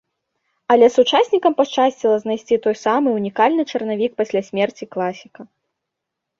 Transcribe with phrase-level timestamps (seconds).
[0.75, 5.41] Але сучаснікам пашчасціла знайсці той самы ўнікальны чарнавік пасля смерці класіка.